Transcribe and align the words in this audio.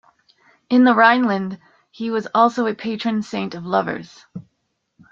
In 0.67 0.83
the 0.83 0.95
Rhineland, 0.95 1.59
he 1.91 2.09
was 2.09 2.25
also 2.33 2.65
a 2.65 2.73
patron 2.73 3.21
saint 3.21 3.53
of 3.53 3.67
lovers. 3.67 4.25